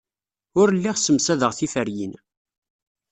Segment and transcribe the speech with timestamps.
[0.59, 2.13] Ur lliɣ ssemsadeɣ tiferyin.